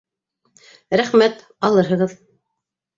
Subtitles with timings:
[1.01, 2.21] Рәхмәт алырһығыҙ.